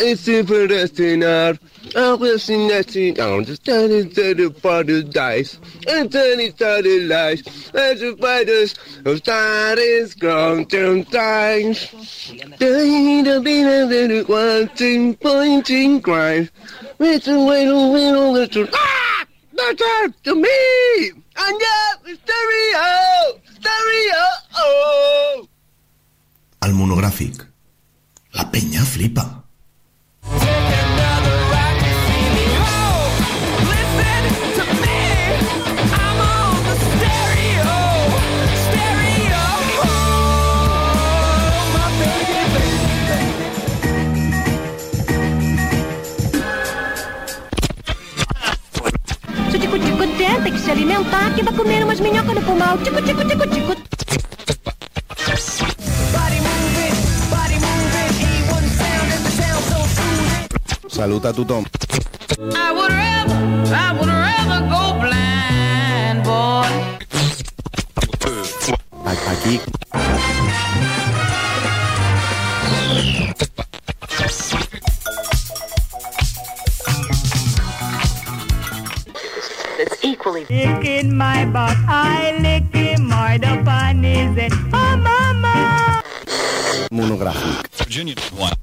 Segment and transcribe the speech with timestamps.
[0.00, 5.58] it's super destined I will sing that thing down the study to the paradise.
[5.88, 7.40] And then it started lies.
[7.74, 8.74] As the fighters
[9.04, 11.90] of studies ground down times
[12.58, 16.50] the the the the wanting pointing grind
[16.98, 19.26] it's a way to win all the truth ah!
[19.54, 21.10] That's up to me!
[21.36, 24.24] And yeah stereo stereo
[24.56, 25.48] oh!
[26.62, 27.46] Al monogràfic.
[28.32, 29.39] La penya flipa.
[50.70, 52.78] Se alimentar, que vai comer umas minhocas no pulmão.
[52.78, 53.74] Tico-tico-tico-tico.
[60.88, 61.64] Salut a tothom.
[62.54, 63.38] I would rather,
[63.74, 66.68] I would rather go blind, boy.
[69.92, 70.19] A-
[79.80, 80.44] that's equally
[81.16, 81.76] my butt.
[81.88, 84.52] I lick him hard up on his head.
[84.72, 86.02] Oh, mama.
[86.90, 87.66] Monographic.
[87.72, 88.14] Virginia.
[88.36, 88.58] What?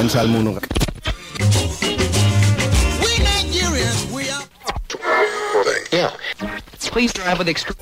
[0.00, 0.80] El monogràfic.
[6.90, 7.76] Please drive with extreme.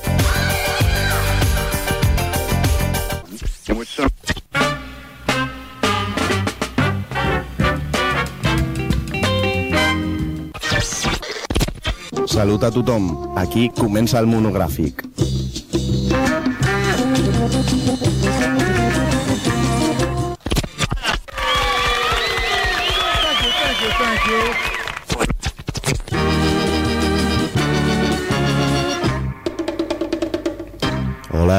[12.27, 13.33] Salut a tothom.
[13.39, 15.08] Aquí comença el monogràfic.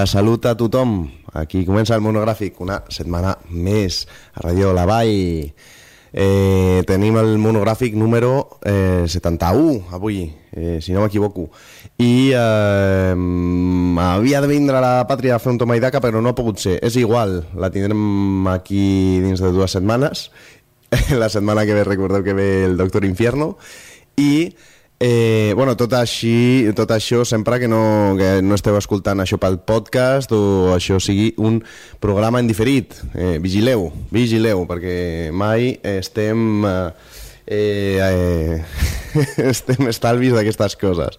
[0.09, 1.03] Salut a tothom.
[1.37, 5.51] Aquí comença el monogràfic, una setmana més a Radio La Vall.
[6.09, 10.23] Eh, tenim el monogràfic número eh, 71 avui,
[10.57, 11.51] eh, si no m'equivoco.
[12.01, 13.13] I eh,
[14.01, 16.39] havia de vindre a la pàtria a fer un toma i daca, però no ha
[16.39, 16.79] pogut ser.
[16.81, 20.31] És igual, la tindrem aquí dins de dues setmanes.
[21.21, 23.59] la setmana que ve recordeu que ve el Doctor Infierno.
[24.17, 24.55] I
[25.01, 29.55] Eh, bueno, tot, així, tot això sempre que no, que no esteu escoltant això pel
[29.63, 31.61] podcast o això sigui un
[32.03, 32.97] programa en diferit.
[33.15, 36.65] Eh, vigileu, vigileu, perquè mai estem...
[37.47, 38.59] Eh, eh,
[39.53, 41.15] estem estalvis d'aquestes coses.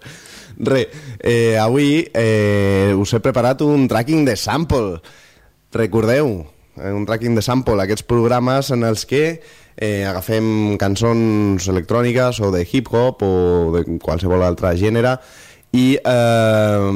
[0.61, 0.85] Re,
[1.25, 5.01] eh, avui eh, us he preparat un tracking de sample.
[5.73, 6.35] Recordeu,
[6.77, 9.41] eh, un tracking de sample, aquests programes en els que
[9.81, 13.35] eh, agafem cançons electròniques o de hip-hop o
[13.75, 15.17] de qualsevol altre gènere
[15.71, 16.87] i eh,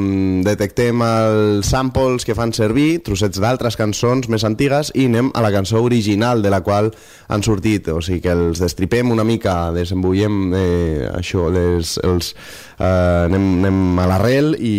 [0.43, 5.53] detectem els samples que fan servir, trossets d'altres cançons més antigues i anem a la
[5.55, 6.91] cançó original de la qual
[7.31, 12.34] han sortit, o sigui que els destripem una mica, desembullem eh, això, les, els,
[12.81, 14.77] eh, anem, anem a l'arrel i,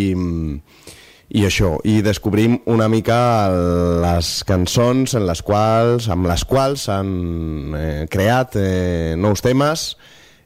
[1.29, 3.17] i això, i descobrim una mica
[4.03, 7.09] les cançons en les quals, amb les quals s'han
[7.73, 9.87] eh, creat eh, nous temes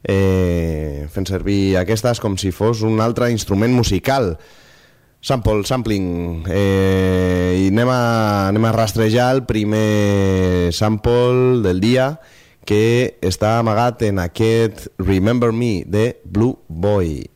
[0.04, 4.38] eh, fent servir aquestes com si fos un altre instrument musical.
[5.20, 8.04] Sample, sampling eh, i anem a,
[8.48, 12.14] anem a rastrejar el primer sample del dia
[12.64, 17.28] que està amagat en aquest Remember Me de Blue Boy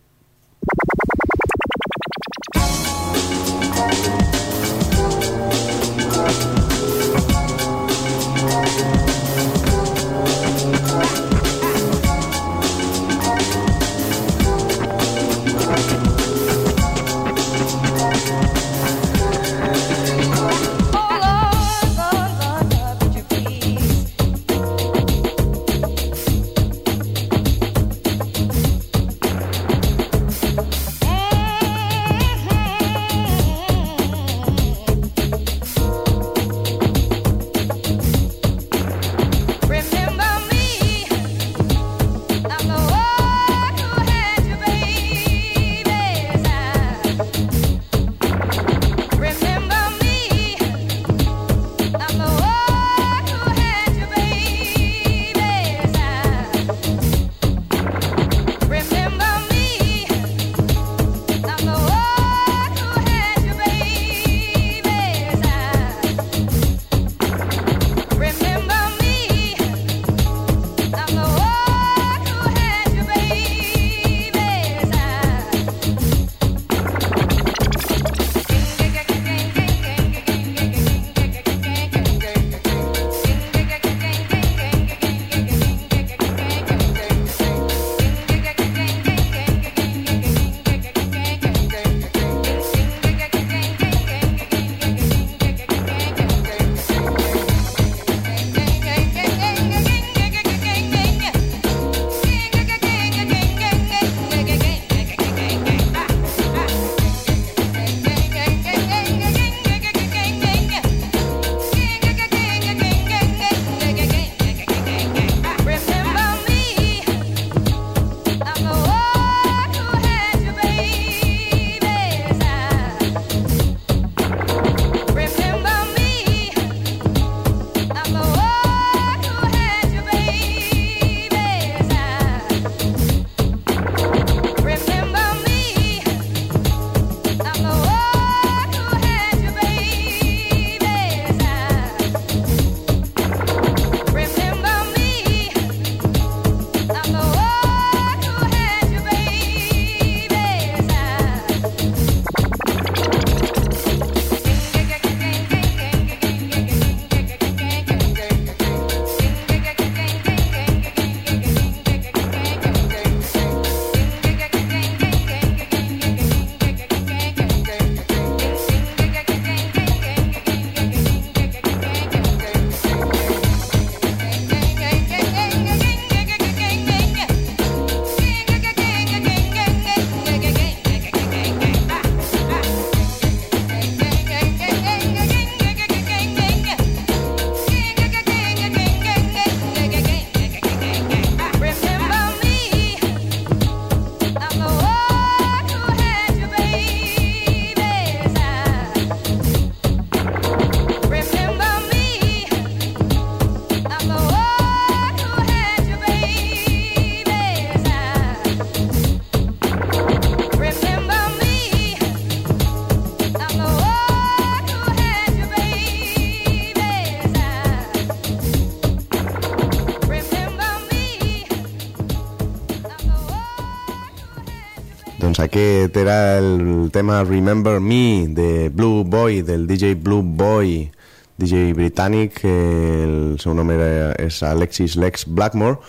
[226.43, 230.91] el tema Remember Me de Blue Boy, del DJ Blue Boy,
[231.37, 235.79] DJ britànic, que el seu nom era, és Alexis Lex Blackmore,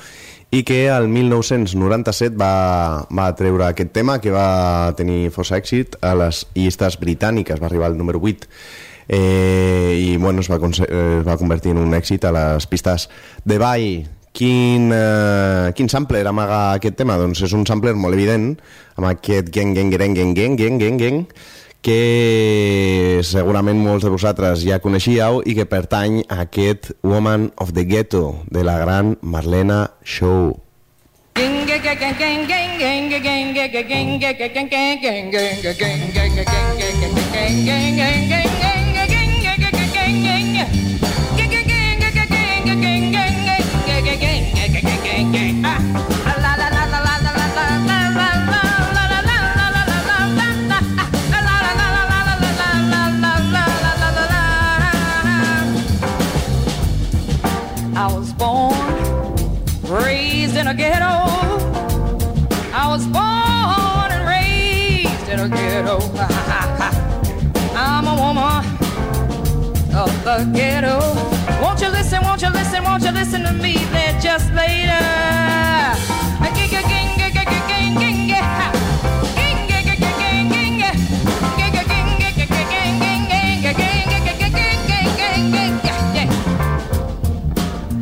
[0.54, 6.14] i que al 1997 va, va treure aquest tema que va tenir força èxit a
[6.18, 8.48] les llistes britàniques, va arribar al número 8
[9.08, 13.08] eh, i bueno, es, va, eh, es va convertir en un èxit a les pistes
[13.44, 14.04] de ball.
[14.34, 17.18] Quin, eh, quin sampler amaga aquest tema?
[17.20, 18.56] Doncs és un sampler molt evident,
[18.96, 21.26] amb aquest gen, gen, gen, gen, gen, gen, gen, gen,
[21.84, 27.84] que segurament molts de vosaltres ja coneixíeu i que pertany a aquest Woman of the
[27.84, 30.54] Ghetto de la gran Marlena Shaw.
[31.36, 31.64] I
[70.24, 70.98] the ghetto.
[71.62, 75.04] Won't you listen, won't you listen, won't you listen to me there just later?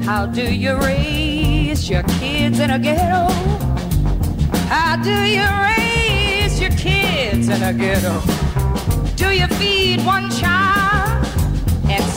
[0.05, 3.33] How do you raise your kids in a ghetto?
[4.69, 8.21] How do you raise your kids in a ghetto?
[9.17, 10.82] Do you feed one child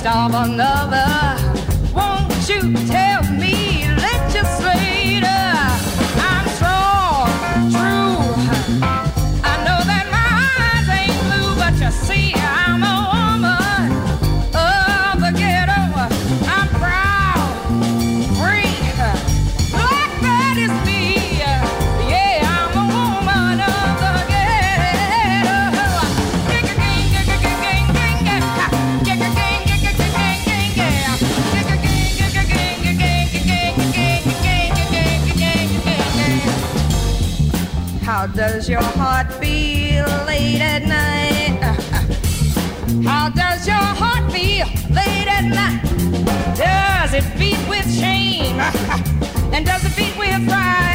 [0.06, 1.10] starve another?
[1.92, 5.50] Won't you tell me, legislator?
[6.30, 7.26] I'm strong,
[7.74, 8.20] true.
[9.52, 10.30] I know that my
[10.62, 12.55] eyes ain't blue, but you see, I'm
[46.56, 48.60] Does it beat with shame?
[49.54, 50.95] And does it beat with pride?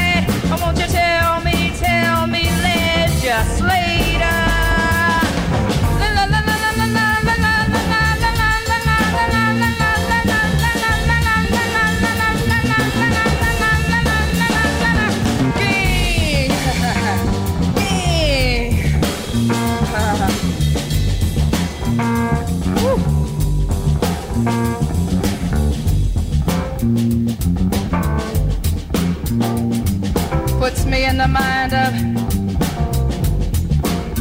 [31.20, 31.92] The mind of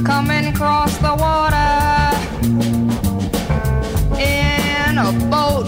[0.03, 1.56] coming across the water
[4.20, 5.68] in a boat.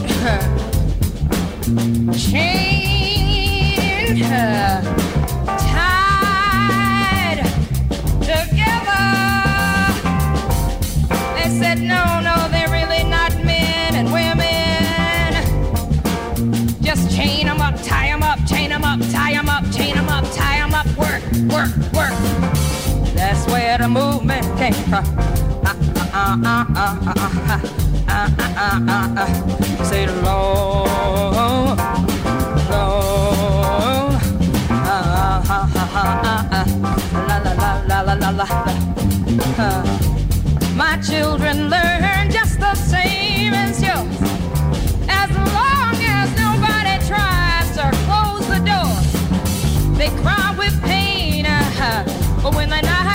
[2.18, 4.18] Chained,
[23.82, 25.04] the movement came from.
[29.90, 31.80] Say the Lord,
[32.70, 34.22] Lord,
[37.28, 38.46] la la la la la la la.
[40.76, 44.22] My children learn just the same as yours.
[45.10, 48.94] As long as nobody tries to close the door,
[49.98, 51.48] they cry with pain.
[51.48, 52.04] Uh-huh.
[52.44, 53.11] But when they're not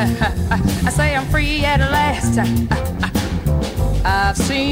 [0.00, 2.38] I say I'm free at last.
[4.02, 4.70] I've seen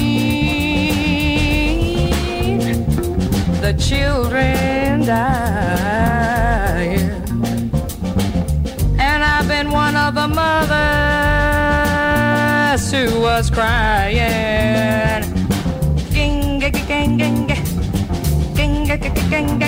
[3.61, 6.97] the children die.
[8.99, 10.81] And I've been one of the mothers
[12.91, 14.17] who was crying.
[16.11, 19.68] Ging, ging, ging, ging, ging, ging, ging, ging,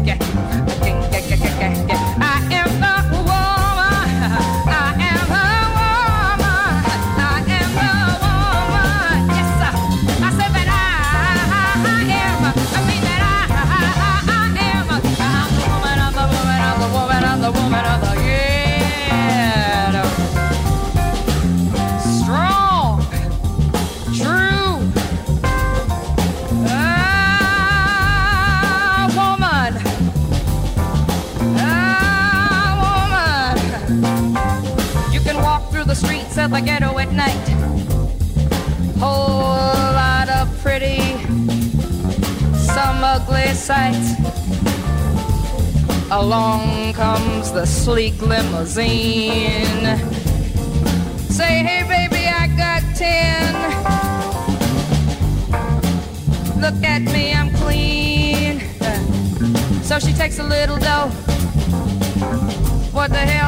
[43.53, 44.13] sights.
[46.11, 49.97] Along comes the sleek limousine.
[51.29, 53.55] Say, hey baby, I got ten.
[56.61, 58.61] Look at me, I'm clean.
[59.83, 61.09] So she takes a little dough.
[62.93, 63.40] What the hell,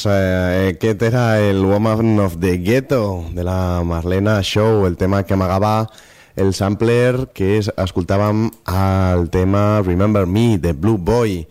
[0.00, 5.24] Doncs eh, aquest era el Woman of the Ghetto de la Marlena Show, el tema
[5.24, 5.90] que amagava
[6.36, 11.42] el sampler que es, escoltàvem al tema Remember Me de Blue Boy.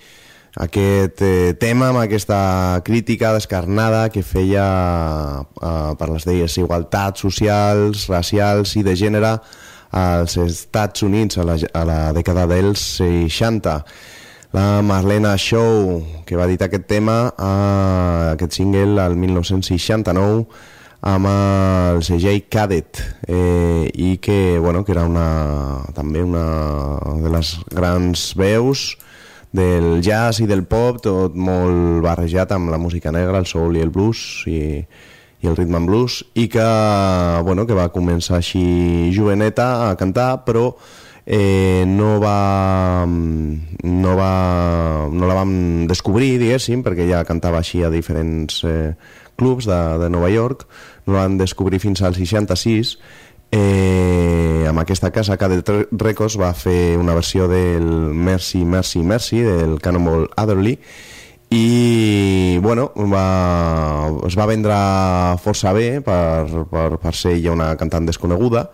[0.58, 4.65] Aquest eh, tema amb aquesta crítica descarnada que feia
[5.46, 9.36] eh, per les desigualtats socials, racials i de gènere
[9.94, 13.84] als Estats Units a la, a la dècada dels 60
[14.51, 20.48] la Marlena Show, que va editar aquest tema, eh, aquest single, al 1969,
[21.01, 27.53] amb el segell Cadet, eh, i que, bueno, que era una, també una de les
[27.70, 28.98] grans veus
[29.51, 33.86] del jazz i del pop, tot molt barrejat amb la música negra, el soul i
[33.86, 34.82] el blues, i,
[35.41, 36.65] i el and blues, i que,
[37.46, 40.74] bueno, que va començar així joveneta a cantar, però
[41.29, 44.33] eh, no va no va
[45.13, 48.96] no la vam descobrir diguéssim perquè ja cantava així a diferents eh,
[49.37, 50.65] clubs de, de Nova York.
[51.05, 52.98] No la vam descobrir fins al 66
[53.53, 59.79] eh, amb aquesta casa Cadet Records va fer una versió del Mercy, Mercy, Mercy del
[59.85, 60.79] Cannonball Adderley.
[61.50, 64.75] I bueno, va, es va vendre
[65.42, 68.68] força bé per, per, per ser ja una cantant desconeguda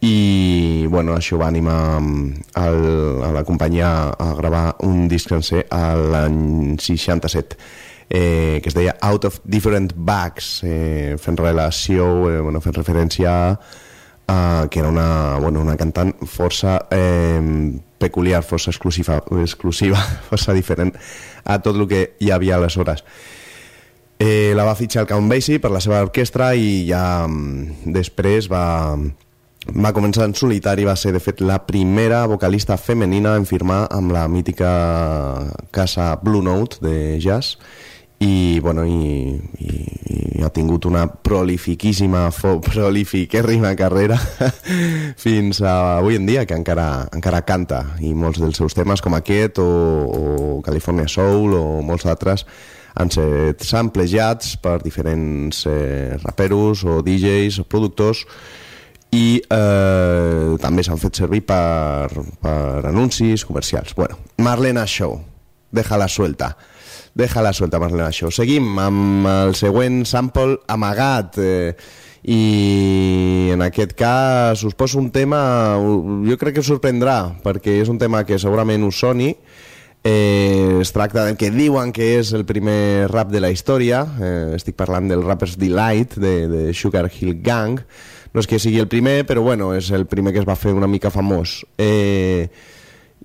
[0.00, 5.96] i bueno, això va animar el, a la companyia a gravar un disc sencer a
[5.98, 7.58] l'any 67
[8.08, 13.34] eh, que es deia Out of Different Bags eh, fent relació, eh, bueno, fent referència
[14.28, 17.40] a que era una, bueno, una cantant força eh,
[17.98, 20.92] peculiar, força exclusiva, exclusiva, força diferent
[21.44, 23.04] a tot el que hi havia aleshores.
[24.18, 28.50] Eh, la va fitxar el Count Basie per la seva orquestra i ja mm, després
[28.50, 28.96] va,
[29.76, 34.12] va començar en solitari, va ser de fet la primera vocalista femenina en firmar amb
[34.14, 34.70] la mítica
[35.70, 37.58] casa Blue Note de jazz.
[38.18, 39.74] I, bueno, i, i,
[40.40, 42.24] i ha tingut una prolifiquíssima,
[42.72, 44.16] prolifiquérrima carrera
[45.24, 49.14] fins a avui en dia, que encara, encara canta, i molts dels seus temes com
[49.14, 52.46] aquest, o, o California Soul, o molts altres,
[52.98, 58.24] han set samplejats per diferents eh, raperos, o DJs, o productors,
[59.14, 62.08] i eh, també s'han fet servir per,
[62.42, 63.94] per anuncis comercials.
[63.96, 65.16] Bueno, Marlena Show,
[65.72, 66.56] déjala suelta.
[67.18, 68.30] Déjala suelta, Marlena Show.
[68.34, 71.40] Seguim amb el següent sample amagat.
[71.40, 71.72] Eh,
[72.28, 77.88] I en aquest cas us poso un tema, jo crec que us sorprendrà, perquè és
[77.88, 79.30] un tema que segurament us soni,
[80.04, 84.54] Eh, es tracta del que diuen que és el primer rap de la història, eh,
[84.56, 87.82] estic parlant del Rapper's Delight de, de Sugar Hill Gang,
[88.32, 90.74] no és que sigui el primer, però bueno, és el primer que es va fer
[90.76, 91.62] una mica famós.
[91.78, 92.48] Eh,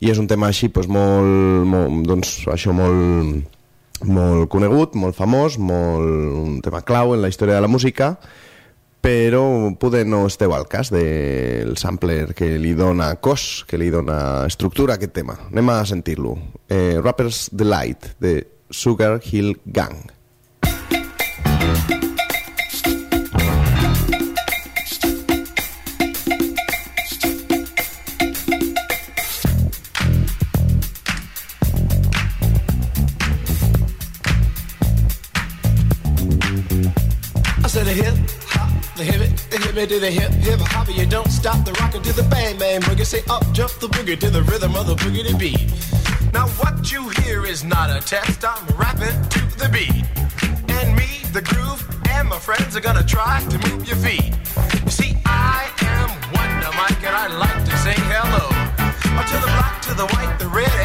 [0.04, 3.60] I és un tema així, doncs, molt, molt, doncs, això molt,
[4.04, 6.10] molt conegut, molt famós, molt,
[6.44, 8.18] un tema clau en la història de la música,
[9.04, 9.44] però
[9.80, 14.96] poder no esteu al cas del sampler que li dona cos, que li dona estructura
[14.96, 15.36] a aquest tema.
[15.52, 16.38] Anem a sentir-lo.
[16.72, 18.38] Eh, Rapper's Delight, de
[18.72, 20.08] Sugar Hill Gang.
[21.64, 22.03] I
[39.78, 40.88] it to the hip hip hop.
[40.96, 43.06] You don't stop the rocker to the bang bang boogie.
[43.06, 45.72] Say up jump the boogie to the rhythm of the boogie to beat.
[46.34, 48.44] Now what you hear is not a test.
[48.46, 50.06] I'm rapping to the beat,
[50.70, 54.34] and me, the groove, and my friends are gonna try to move your feet.
[54.86, 58.64] You see, I am Wonder Mike, and I like to say hello
[59.28, 60.83] to the black, to the white, the red,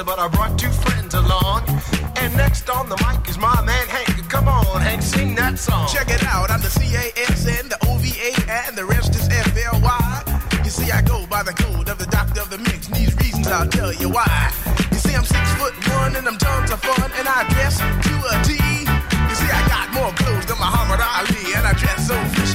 [0.00, 1.68] but I brought two friends along.
[2.16, 4.26] And next on the mic is my man Hank.
[4.30, 5.86] Come on, Hank, sing that song.
[5.92, 10.40] Check it out, I'm the C-A-S-N, the O-V-A, and the rest is F-L-Y.
[10.64, 13.14] You see, I go by the code of the doctor of the mix, and these
[13.16, 14.50] reasons I'll tell you why.
[14.90, 18.14] You see, I'm six foot one, and I'm tons of fun, and I dress to
[18.32, 18.56] a T.
[18.56, 22.51] You see, I got more clothes than Muhammad Ali, and I dress so viciously.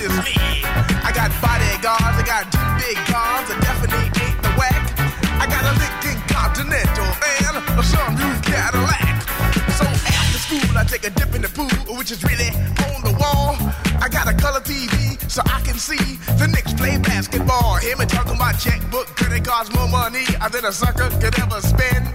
[11.07, 12.51] A dip in the pool, which is really
[12.91, 13.55] on the wall.
[14.03, 17.75] I got a color TV so I can see the Knicks play basketball.
[17.79, 22.11] Hear me talking about checkbook, credit cards, more money than a sucker could ever spend.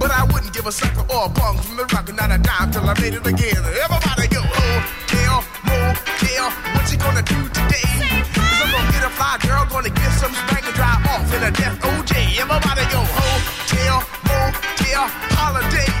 [0.00, 2.72] But I wouldn't give a sucker or a bum from the rock, not a dime
[2.72, 3.60] till I made it again.
[3.60, 7.92] Everybody go, oh, hotel, motel, what you gonna do today?
[8.32, 11.42] Cause I'm gonna get a fly girl, gonna get some spank and drive off in
[11.44, 12.40] a death OJ.
[12.40, 13.36] Everybody go, oh,
[13.68, 15.04] hotel, motel,
[15.36, 15.99] holiday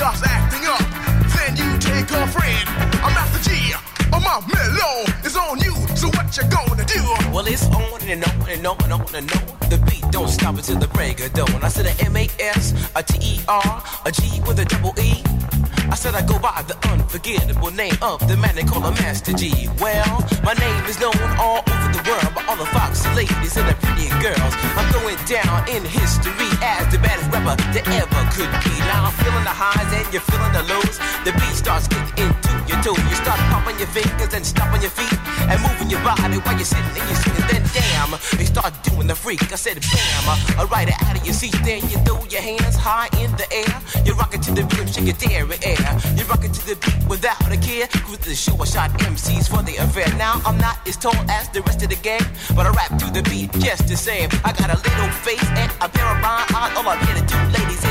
[0.00, 0.80] starts acting up,
[1.36, 2.64] then you take her friend.
[3.04, 3.74] I'm Master G,
[4.10, 7.02] I'm my mellow, it's on you, so what you gonna do?
[7.30, 9.68] Well, it's on and on and on and on and on.
[9.68, 11.62] The beat don't stop until the break of dawn.
[11.62, 14.94] I said a M A S, a T E R, a G with a double
[14.98, 15.22] E.
[15.92, 19.34] I said I go by the unforgettable name of the man they call a Master
[19.34, 19.68] G.
[19.80, 23.68] Well, my name is known all over the world by all the foxy ladies and
[23.68, 24.54] the pretty girls.
[24.80, 28.74] I'm going down in history as the baddest rapper that ever could be.
[28.88, 30.96] Now feeling the highs and you're feeling the lows.
[31.24, 33.00] The beat starts getting into your toes.
[33.10, 35.16] You start popping your fingers and stomping your feet
[35.50, 37.44] and moving your body while you're sitting and you're sitting.
[37.50, 39.42] Then damn, you start doing the freak.
[39.52, 40.26] I said bam,
[40.58, 41.56] I ride it out of your seat.
[41.64, 43.74] Then you throw your hands high in the air.
[44.04, 45.90] You rock it to the rhythm, shake dairy air.
[46.16, 47.86] You rock it to the beat without a care.
[48.06, 50.08] Cruise the show, I shot MCs for the affair.
[50.16, 52.24] Now I'm not as tall as the rest of the gang,
[52.56, 54.28] but I rap to the beat just the same.
[54.44, 56.76] I got a little face and a pair of rhyme eyes.
[56.76, 57.89] All I'm here to do, ladies,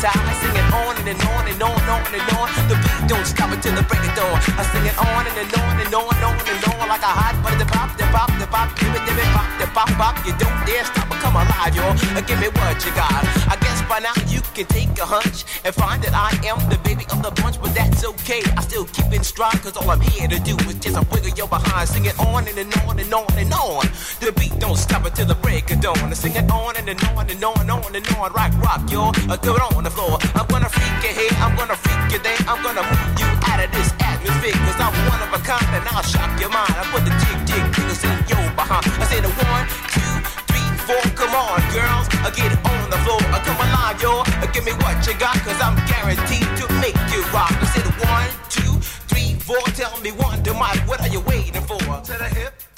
[0.00, 0.40] is hypnotize.
[0.40, 2.48] Sing it on and, and on and on and on and on.
[2.68, 4.36] The beat don't stop until the break of dawn.
[4.56, 7.12] I sing it on and, and on and on and on and on like a
[7.12, 7.58] hot butter.
[7.58, 10.14] The pop, the pop, the pop, give it, give it, pop, the pop, pop.
[10.26, 11.94] You don't dare stop or come alive, y'all.
[12.16, 13.12] Uh, Give me what you got.
[13.50, 16.78] I guess by now you can take a hunch and find that I am the
[16.86, 18.42] baby of the bunch, but that's okay.
[18.56, 21.34] I still keep in stride, cause all I'm here to do is just a wiggle
[21.36, 21.88] your behind.
[21.88, 23.84] Sing it on and, and on and on and on.
[24.20, 25.98] The beat don't stop until the break of dawn.
[25.98, 28.32] I sing it on and, and on and on and on and on.
[28.32, 29.12] Rock, rock, y'all.
[29.28, 30.18] Uh, throw it on the floor.
[30.34, 32.38] I'm gonna freak you here, I'm gonna freak you there.
[32.46, 35.84] I'm gonna move you out of this atmosphere, cause I'm one of a kind and
[35.90, 36.70] I'll shock your mind.
[36.78, 38.86] I put the jig, jig, jiggles in your behind.
[38.86, 40.14] I say the one, two,
[40.50, 41.02] three, four.
[41.18, 43.22] Come on, girls, I get on the floor.
[43.34, 44.22] I come alive, yo.
[44.22, 47.52] Uh, Give me what you got, cause I'm guaranteed to make you rock.
[47.58, 48.72] I say the one, two,
[49.10, 51.78] three, four, tell me one, mic, what are you waiting for?
[51.78, 52.69] To the hip.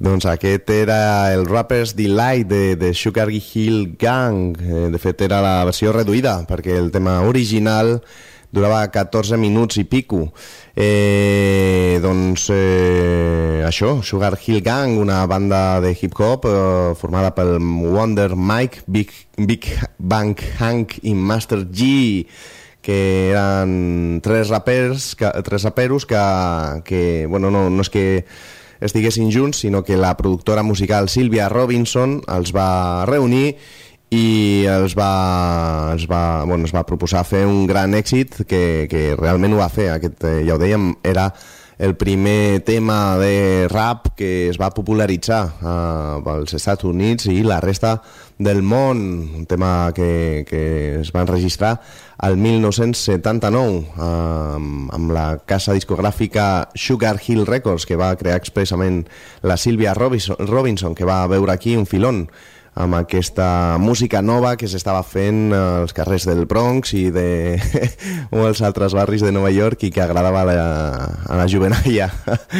[0.00, 4.56] Doncs aquest era el Rapper's Delight de, de Sugar Hill Gang.
[4.56, 7.98] Eh, de fet, era la versió reduïda, perquè el tema original
[8.48, 10.30] durava 14 minuts i pico.
[10.72, 16.54] Eh, doncs eh, això, Sugar Hill Gang, una banda de hip-hop eh,
[16.96, 22.24] formada pel Wonder Mike, Big, Big Bang Hank i Master G,
[22.80, 22.96] que
[23.34, 26.24] eren tres rapers, que, tres raperos que,
[26.88, 28.06] que bueno, no, no és que
[28.80, 33.56] estiguessin junts, sinó que la productora musical Sílvia Robinson els va reunir
[34.10, 39.14] i els va, els va, bueno, es va proposar fer un gran èxit que, que
[39.14, 39.90] realment ho va fer.
[39.94, 41.30] Aquest, eh, ja ho dèiem, era
[41.80, 47.56] el primer tema de rap que es va popularitzar eh, als Estats Units i la
[47.64, 47.94] resta
[48.36, 49.00] del món,
[49.40, 51.78] un tema que, que es va enregistrar
[52.20, 54.60] al 1979 eh,
[54.92, 59.06] amb la casa discogràfica Sugar Hill Records que va crear expressament
[59.40, 62.26] la Sílvia Robinson, Robinson que va veure aquí un filón
[62.74, 67.58] amb aquesta música nova que s'estava fent als carrers del Bronx i de
[68.34, 70.68] molts altres barris de Nova York i que agradava a la,
[71.26, 72.10] a la juvenalla.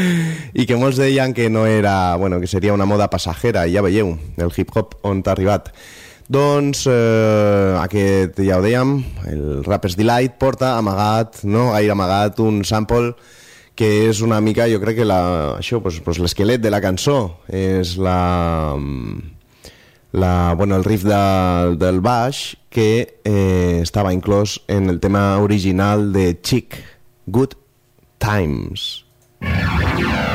[0.61, 3.87] I que molts deien que no era, bueno, que seria una moda passajera i ja
[3.87, 5.70] veieu, el hip-hop on t'ha arribat.
[6.31, 12.62] Doncs eh, aquest, ja ho dèiem, el Rapper's Delight porta amagat, no gaire amagat, un
[12.62, 13.16] sample
[13.75, 17.40] que és una mica, jo crec que la, això, pues, pues l'esquelet de la cançó
[17.49, 18.18] és la,
[20.12, 26.12] la, bueno, el riff de, del baix que eh, estava inclòs en el tema original
[26.12, 26.83] de Chick,
[27.27, 27.55] Good
[28.18, 29.05] Times.
[29.40, 30.30] Good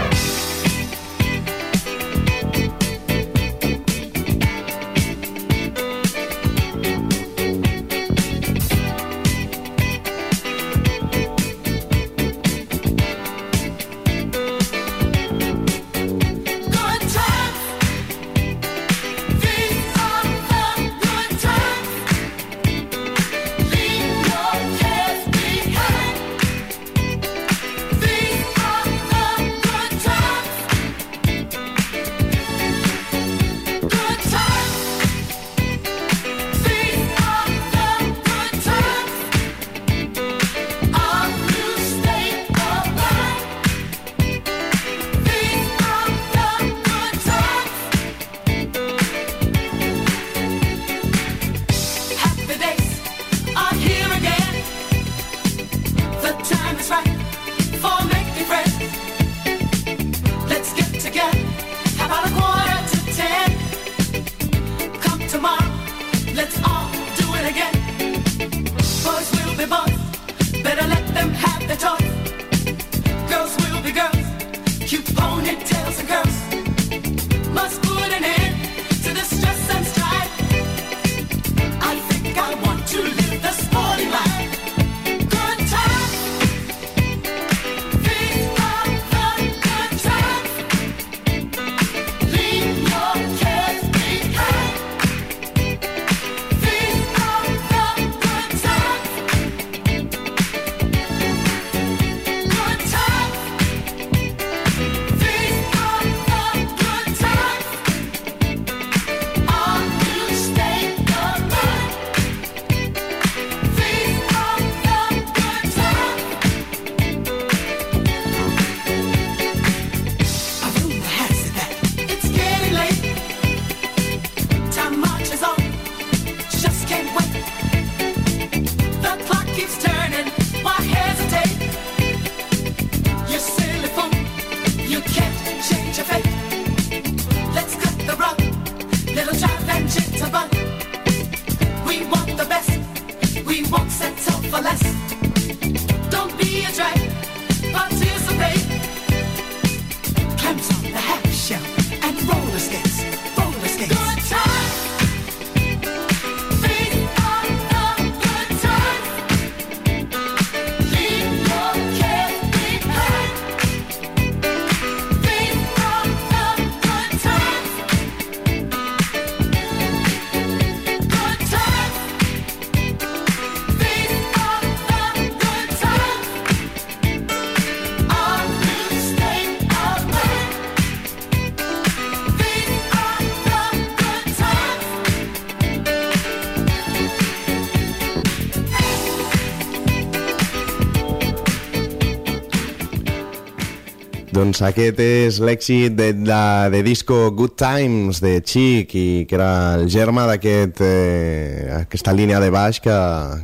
[194.46, 199.74] Doncs aquest és l'èxit de, de, de disco Good Times de Chic i que era
[199.74, 202.98] el germa d'aquest eh, aquesta línia de baix que,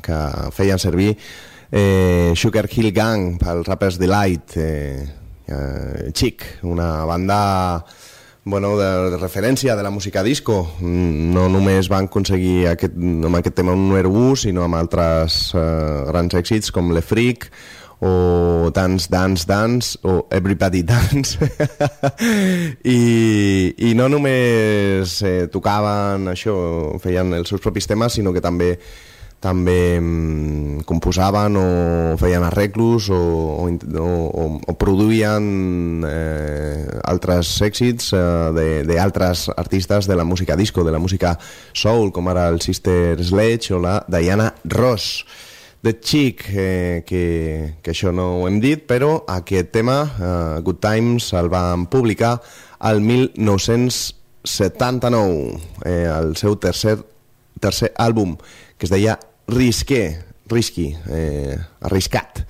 [0.05, 0.19] que
[0.53, 5.01] feien servir eh, Sugar Hill Gang pels Rappers Delight eh,
[5.49, 7.41] eh, Chic, una banda
[8.45, 10.61] bueno, de, de referència de la música disco.
[10.85, 15.47] Mm, no només van aconseguir aquest, amb aquest tema un número 1 sinó amb altres
[15.57, 15.67] eh,
[16.13, 17.49] grans èxits com Le Freak
[18.01, 21.37] o Dance, Dance, Dance o Everybody Dance
[22.83, 26.55] I, i no només eh, tocaven això,
[27.03, 28.73] feien els seus propis temes sinó que també
[29.41, 31.67] també mm, composaven o
[32.21, 33.17] feien arreglos o,
[33.65, 40.93] o, o, o produïen eh, altres èxits eh, d'altres artistes de la música disco, de
[40.93, 41.33] la música
[41.73, 45.25] soul, com ara el Sister Sledge o la Diana Ross.
[45.81, 50.77] The Chic, eh, que, que això no ho hem dit, però aquest tema, eh, Good
[50.83, 52.41] Times, el van publicar
[52.77, 57.01] al 1979, eh, el seu tercer,
[57.59, 58.37] tercer àlbum,
[58.77, 59.17] que es deia
[59.49, 62.45] Risqué, Risky, eh, arriscat.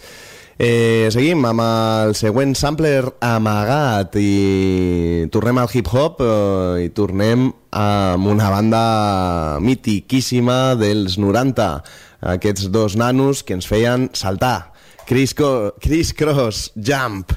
[0.62, 8.28] Eh, seguim amb el següent sampler amagat i tornem al hip-hop eh, i tornem amb
[8.30, 11.82] una banda mitiquíssima dels 90
[12.22, 14.72] aquests dos nanos que ens feien saltar.
[15.08, 17.34] Chris Cross Jump.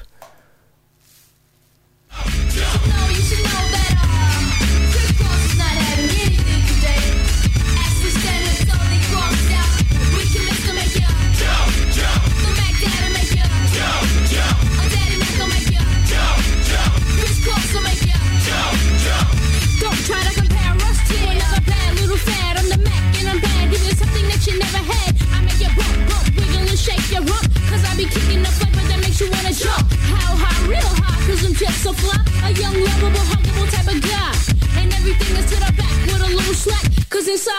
[2.15, 2.84] Don't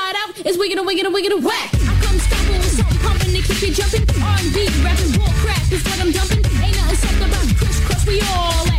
[0.06, 1.70] inside out is wiggin' and wiggin' and wiggin' and whack.
[1.74, 4.02] I come stomping with something pumping to keep you jumping.
[4.22, 6.44] R&B, rapping, bull crap is what I'm dumping.
[6.62, 8.75] Ain't nothing soft about crisscross, we all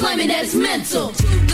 [0.00, 1.49] claiming that it's mental.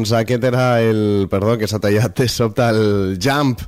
[0.00, 1.28] Doncs aquest era el...
[1.28, 3.60] Perdó, que s'ha tallat de sobte el Jump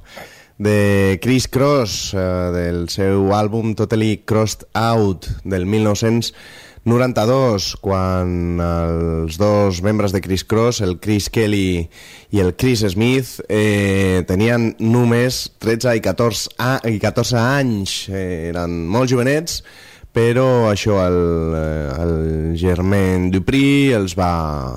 [0.56, 9.84] de Chris Cross, eh, del seu àlbum Totally Crossed Out del 1992, quan els dos
[9.84, 11.84] membres de Chris Cross, el Chris Kelly
[12.32, 18.48] i el Chris Smith, eh, tenien només 13 i 14, a, i 14 anys, eh,
[18.54, 19.60] eren molt jovenets,
[20.12, 21.20] però això el,
[21.56, 24.32] eh, el Germain Dupri els va,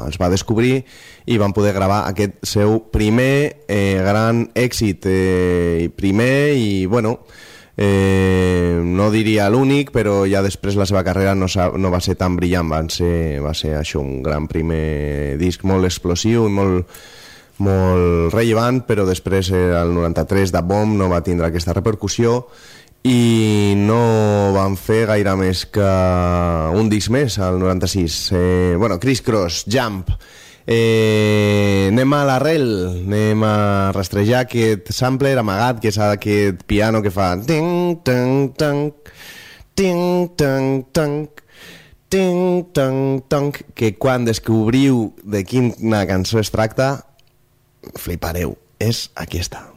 [0.07, 0.79] els va descobrir
[1.25, 7.17] i van poder gravar aquest seu primer eh, gran èxit eh, primer i bueno
[7.77, 12.37] eh, no diria l'únic però ja després la seva carrera no, no va ser tan
[12.39, 12.71] brillant.
[12.71, 16.95] Van ser, va ser això un gran primer disc molt explosiu i molt,
[17.65, 22.45] molt rellevant però després eh, el 93 de Bomb no va tindre aquesta repercussió
[23.05, 25.89] i no van fer gaire més que
[26.73, 30.09] un disc més al 96 eh, bueno, Chris Cross, Jump.
[30.65, 32.65] Eh, anem a l'arrel
[33.03, 38.89] anem a rastrejar aquest sampler amagat que és aquest piano que fa ting, tang, tang,
[39.77, 41.29] ting, tang, tang,
[42.09, 46.95] ting, tang, tang, que quan descobriu de quina cançó es tracta
[48.01, 49.74] flipareu, és aquesta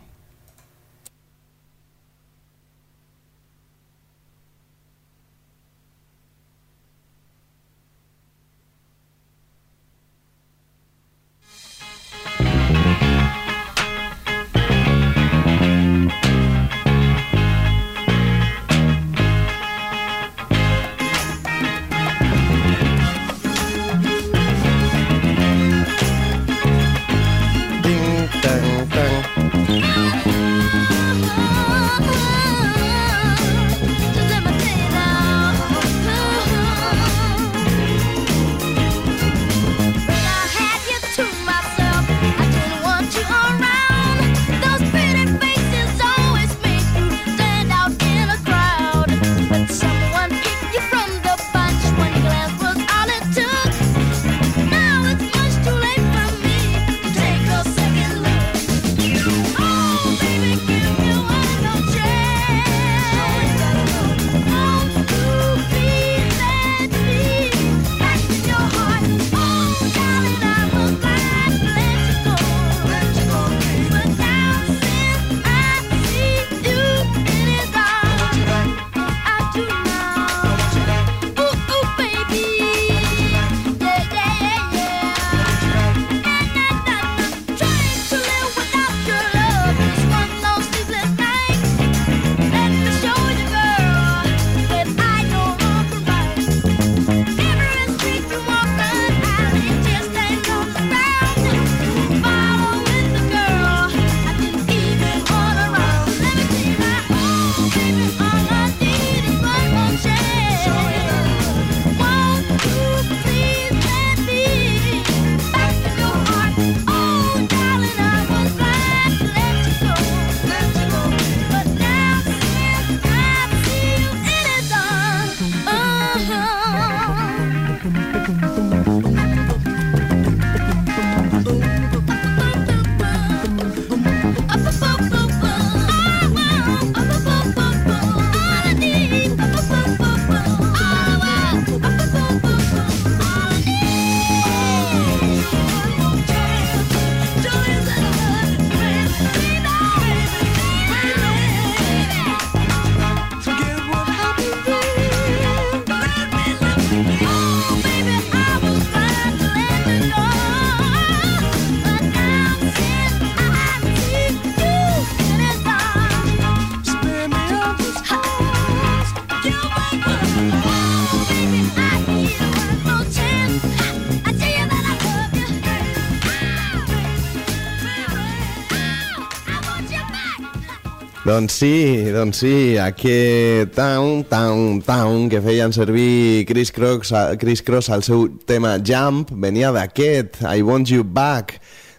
[181.28, 187.90] Doncs sí, doncs sí, aquest town, town, town que feien servir Chris Cross, Chris Cross
[187.92, 191.58] al seu tema Jump venia d'aquest I Want You Back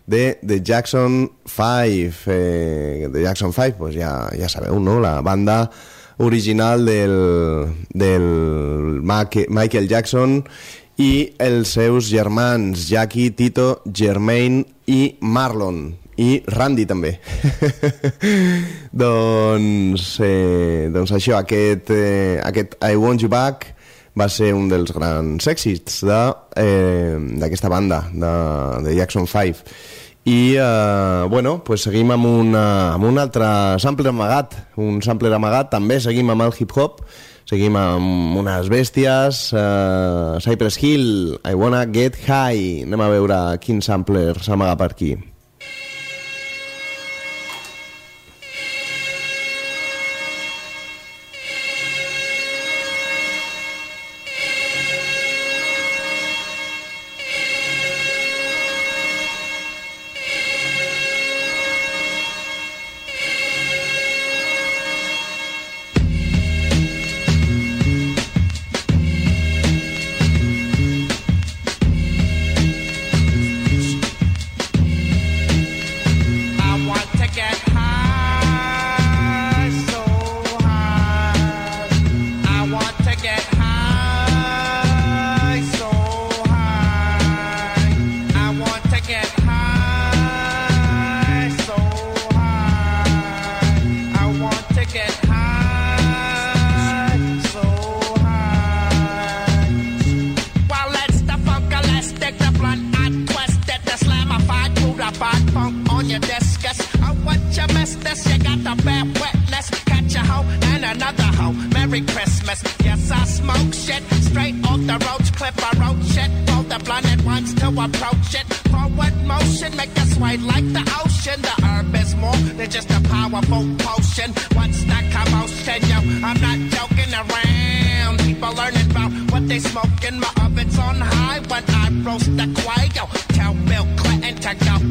[0.10, 4.98] de The Jackson 5 eh, Jackson 5, pues ja, ja sabeu, no?
[4.98, 5.70] La banda
[6.18, 7.16] original del,
[7.94, 8.28] del
[9.06, 10.40] Michael Jackson
[10.98, 17.16] i els seus germans Jackie, Tito, Jermaine i Marlon i Randy també
[19.04, 23.76] doncs, eh, doncs això aquest, eh, aquest I Want You Back
[24.20, 28.34] va ser un dels grans èxits d'aquesta de, eh, banda, de,
[28.88, 29.64] de Jackson 5.
[30.26, 33.48] I, eh, bueno, pues seguim amb, una, amb un altre
[33.80, 37.02] sampler amagat, un sampler amagat, també seguim amb el hip-hop,
[37.50, 43.82] seguim amb unes bèsties, eh, Cypress Hill, I Wanna Get High, anem a veure quin
[43.82, 45.16] sampler s'amaga per aquí.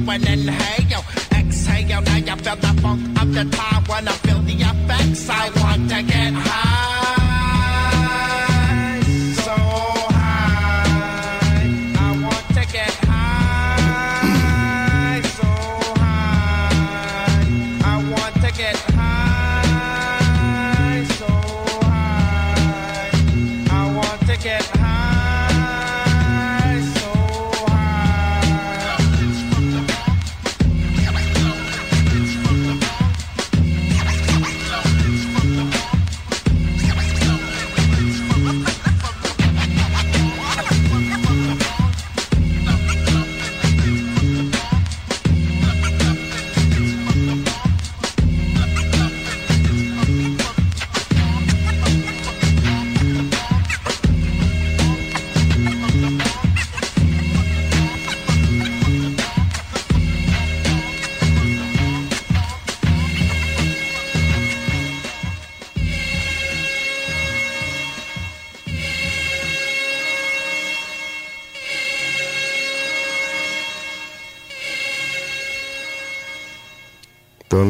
[0.08, 1.04] To go and inhale.
[1.32, 3.77] Exhale, now you feel the funk of the time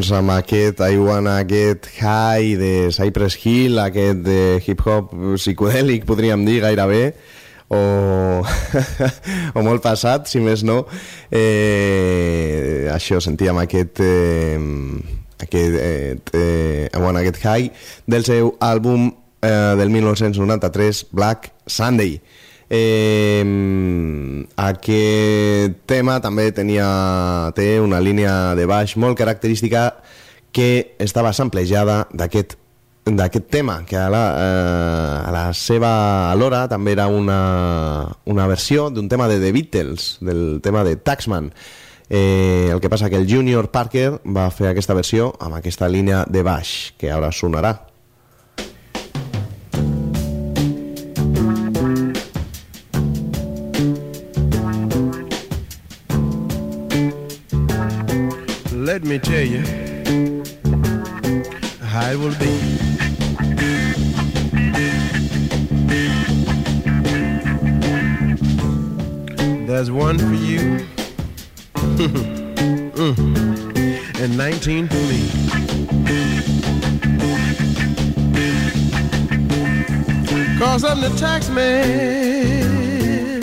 [0.08, 6.46] Doncs amb aquest I Wanna Get High de Cypress Hill, aquest de hip-hop psicodèlic, podríem
[6.46, 7.10] dir gairebé,
[7.68, 7.80] o,
[9.58, 10.78] o molt passat, si més no.
[11.28, 14.56] Eh, això, sentíem aquest, eh,
[15.44, 17.68] aquest eh, eh, I Wanna Get High
[18.08, 22.16] del seu àlbum eh, del 1993, Black Sunday.
[22.70, 23.42] Eh,
[24.56, 26.86] aquest tema també tenia
[27.56, 30.02] té una línia de baix molt característica
[30.52, 32.58] que estava samplejada d'aquest
[33.08, 38.90] d'aquest tema, que a la, eh, a la seva alhora també era una, una versió
[38.90, 41.52] d'un tema de The Beatles, del tema de Taxman.
[42.10, 46.24] Eh, el que passa que el Junior Parker va fer aquesta versió amb aquesta línia
[46.28, 47.74] de baix, que ara sonarà.
[58.98, 59.60] Let me tell you
[61.84, 63.68] how it will be.
[69.66, 70.84] There's one for you,
[72.98, 74.20] Mm.
[74.20, 75.20] and 19 for me.
[80.58, 83.42] Cause I'm the tax man.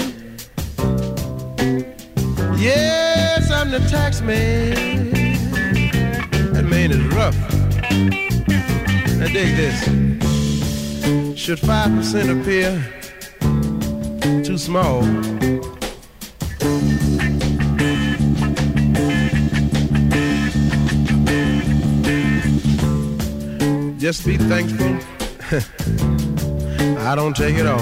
[2.57, 4.94] Yes, I'm the tax man.
[6.87, 7.35] That is rough.
[9.17, 9.85] Now dig this.
[11.35, 12.79] Should 5% appear
[14.43, 15.01] too small?
[23.97, 24.99] Just be thankful.
[26.99, 27.79] I don't take it all.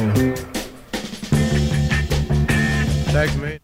[3.11, 3.62] Thanks, man.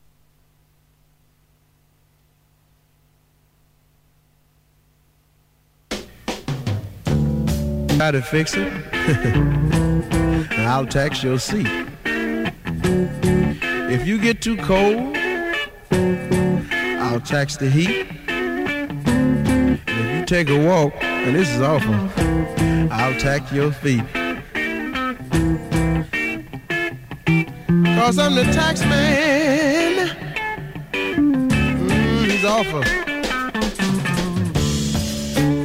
[8.00, 8.72] Try to fix it,
[10.60, 11.68] I'll tax your seat.
[13.92, 15.18] If you get too cold,
[15.92, 18.08] I'll tax the heat.
[18.30, 21.94] And if you take a walk, and this is awful,
[22.90, 24.06] I'll tax your feet.
[27.98, 30.16] Cause I'm the tax man.
[30.94, 32.80] Mm, he's awful.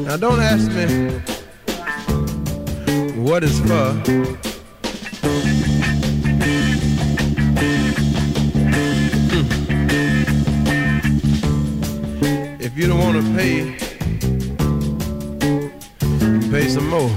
[0.03, 1.34] Now don't ask me
[3.25, 3.93] what it's for.
[4.05, 4.35] Hmm.
[12.61, 13.77] If you don't want to pay,
[16.51, 17.09] pay some more.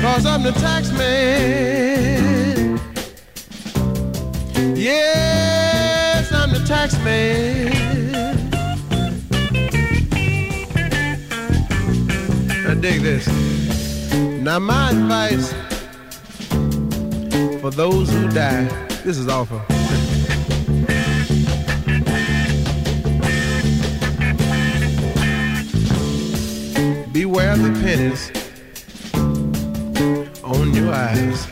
[0.00, 1.63] Cause I'm the tax man.
[13.04, 13.26] This.
[14.40, 15.52] Now my advice
[17.60, 18.64] for those who die,
[19.04, 19.58] this is awful.
[27.12, 28.30] Beware the pennies
[30.42, 31.46] on your eyes.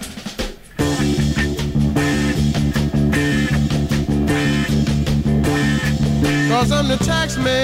[6.49, 7.62] Cause I'm the tax man.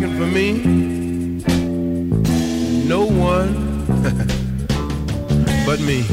[0.00, 0.52] Working for me.
[2.88, 3.84] No one
[5.66, 6.06] but me.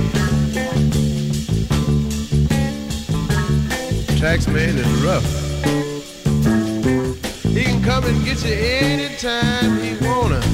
[4.19, 5.23] Tax man is rough.
[7.43, 10.41] He can come and get you anytime he wanna.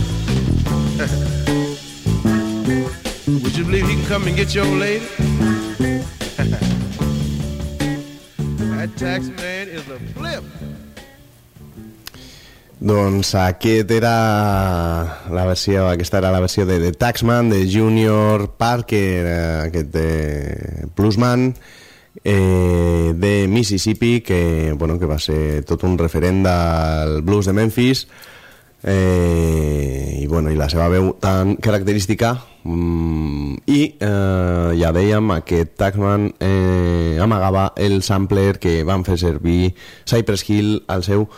[3.41, 5.05] Would you believe he can come and get your old lady?
[8.77, 9.52] that tax man
[12.83, 14.11] Doncs aquest era
[15.31, 20.89] la versió, aquesta era la versió de The Taxman, de Junior Parker, eh, aquest de
[20.93, 21.53] Bluesman,
[22.25, 28.03] eh, de Mississippi, que, bueno, que va ser tot un referent del blues de Memphis,
[28.83, 32.33] eh, i, bueno, i la seva veu tan característica
[32.67, 39.71] mm, i eh, ja dèiem aquest Taxman eh, amagava el sampler que van fer servir
[40.03, 41.29] Cypress Hill al seu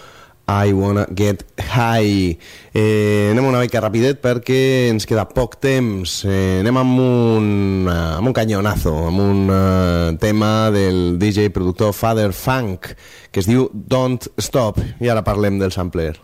[0.47, 2.37] I Wanna Get High.
[2.73, 6.23] Eh, anem una mica rapidet perquè ens queda poc temps.
[6.27, 7.49] Eh, anem amb un,
[7.89, 12.93] eh, amb un canyonazo amb un eh, tema del DJ productor Father Funk
[13.31, 16.15] que es diu Don't Stop i ara parlem del sampler.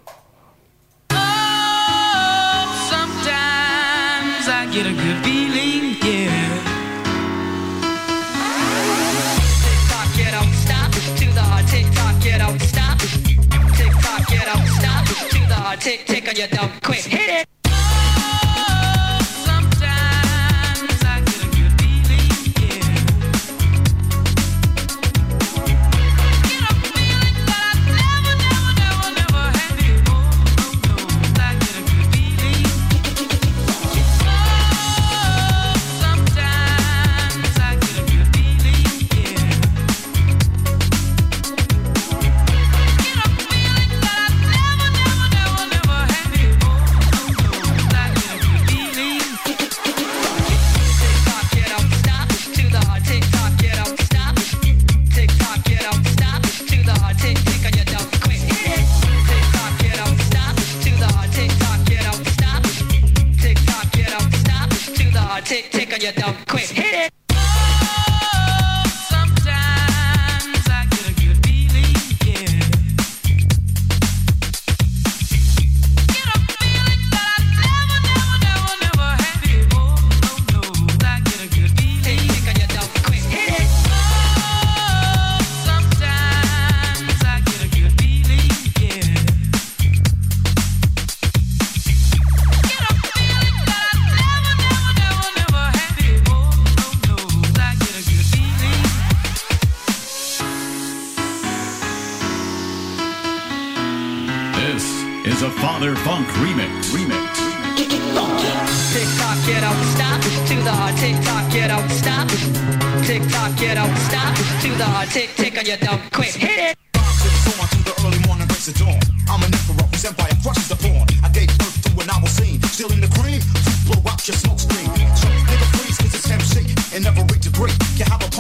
[2.87, 5.40] Sometimes I get a good feeling,
[15.81, 17.20] tick tick on your dumb quick.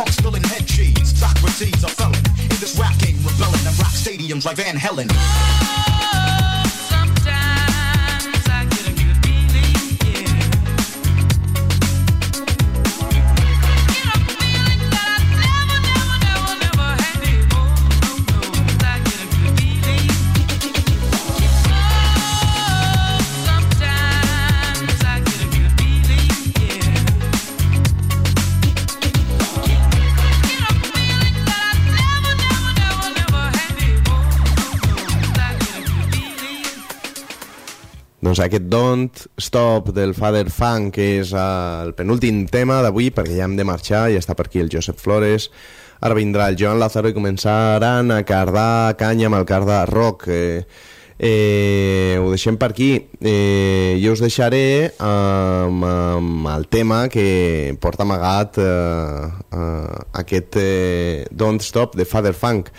[0.01, 1.19] Can have a punk spilling head cheese.
[1.19, 2.15] Socrates, a felon.
[2.15, 5.07] In this rap game, rebelling and rock stadiums like Van Helen.
[38.31, 43.43] Doncs aquest Don't Stop del Father Funk, que és el penúltim tema d'avui, perquè ja
[43.43, 45.49] hem de marxar, ja està per aquí el Josep Flores,
[45.99, 50.29] ara vindrà el Joan Lázaro i començaran a cardar canya amb el cardar rock.
[50.31, 50.63] Eh,
[51.19, 52.93] eh, ho deixem per aquí.
[53.19, 54.63] Eh, jo us deixaré
[54.95, 59.27] amb, amb el tema que porta amagat eh,
[59.59, 62.71] eh, aquest eh, Don't Stop de Father Funk.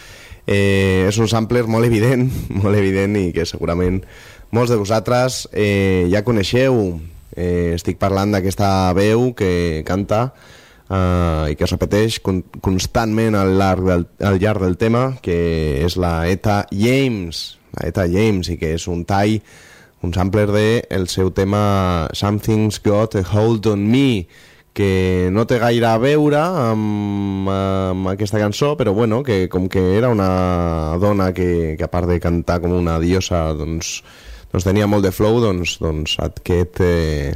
[0.48, 2.24] Eh, és un sampler molt evident,
[2.64, 4.00] molt evident i que segurament
[4.52, 7.00] molts de vosaltres eh, ja coneixeu.
[7.32, 10.26] Eh, estic parlant d'aquesta veu que canta
[10.92, 15.80] eh, i que es repeteix con constantment al llarg, del, al llarg del tema, que
[15.80, 19.38] és la Eta James, la Eta James, i que és un tall,
[20.04, 24.26] un sampler de el seu tema Something's Got a Hold on Me,
[24.72, 29.96] que no té gaire a veure amb, amb aquesta cançó, però bueno, que com que
[29.96, 34.00] era una dona que, que a part de cantar com una diosa, doncs,
[34.52, 37.32] doncs tenia molt de flow, doncs, doncs aquest, eh,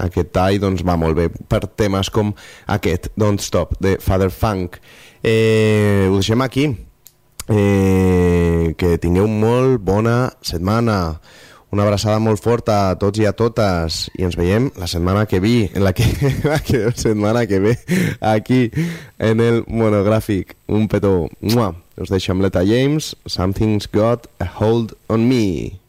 [0.00, 2.32] aquest tall doncs, va molt bé per temes com
[2.72, 4.80] aquest, Don't Stop, de Father Funk.
[5.22, 6.68] Eh, ho deixem aquí.
[7.48, 11.20] Eh, que tingueu molt bona setmana.
[11.74, 15.40] Una abraçada molt forta a tots i a totes i ens veiem la setmana que
[15.42, 16.06] vi, en la que,
[16.46, 17.76] la que setmana que ve
[18.22, 18.70] aquí
[19.18, 20.56] en el monogràfic.
[20.68, 21.28] Un petó.
[21.42, 21.74] Mua.
[22.00, 25.83] Us deixo amb l'Eta James, Something's Got a Hold on Me.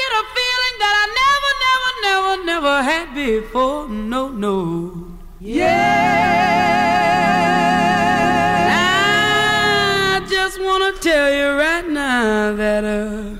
[0.00, 3.88] get a feeling that I never, never, never, never had before.
[3.88, 5.18] No, no.
[5.38, 5.74] Yeah.
[10.14, 13.35] I just want to tell you right now that, uh,